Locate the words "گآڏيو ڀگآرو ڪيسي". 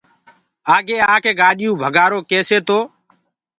1.41-2.57